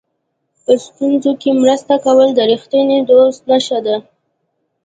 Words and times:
په 0.63 0.73
ستونزو 0.85 1.31
کې 1.41 1.51
مرسته 1.61 1.95
کول 2.05 2.29
د 2.35 2.39
رښتینې 2.51 2.97
دوستۍ 3.09 3.45
نښه 3.49 3.79
ده. 3.85 3.95